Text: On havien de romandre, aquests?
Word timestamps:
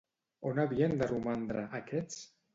On 0.51 0.61
havien 0.63 0.95
de 1.03 1.11
romandre, 1.13 1.63
aquests? 1.83 2.21